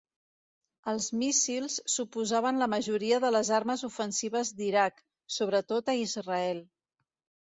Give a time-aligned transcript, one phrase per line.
[0.91, 5.05] Els míssils suposaven la majoria de les armes ofensives d'Iraq,
[5.39, 6.63] sobretot a Israel.